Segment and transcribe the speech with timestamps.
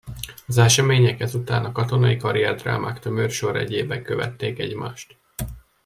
[0.47, 5.17] Az események ezután a katonai karrierdrámák tömör sorrendjében követték egymást.